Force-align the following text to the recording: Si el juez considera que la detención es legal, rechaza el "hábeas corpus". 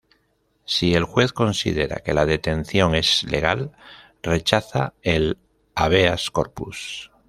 Si 0.65 0.95
el 0.95 1.03
juez 1.03 1.31
considera 1.31 1.97
que 1.97 2.15
la 2.15 2.25
detención 2.25 2.95
es 2.95 3.21
legal, 3.25 3.71
rechaza 4.23 4.95
el 5.03 5.37
"hábeas 5.75 6.31
corpus". 6.31 7.11